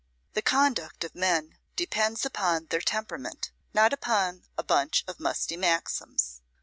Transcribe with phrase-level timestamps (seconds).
[0.33, 6.41] The conduct of men depends upon their temperament, not upon a bunch of musty maxims.